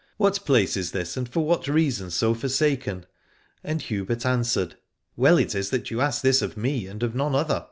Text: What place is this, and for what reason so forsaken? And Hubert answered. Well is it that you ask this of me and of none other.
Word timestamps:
What 0.17 0.43
place 0.45 0.75
is 0.75 0.93
this, 0.93 1.15
and 1.15 1.29
for 1.29 1.45
what 1.45 1.67
reason 1.67 2.09
so 2.09 2.33
forsaken? 2.33 3.05
And 3.63 3.83
Hubert 3.83 4.25
answered. 4.25 4.73
Well 5.15 5.37
is 5.37 5.53
it 5.53 5.67
that 5.67 5.91
you 5.91 6.01
ask 6.01 6.23
this 6.23 6.41
of 6.41 6.57
me 6.57 6.87
and 6.87 7.03
of 7.03 7.13
none 7.13 7.35
other. 7.35 7.59